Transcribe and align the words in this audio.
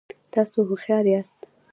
تاسو 0.33 0.59
هوښیار 0.69 1.05
یاست 1.13 1.39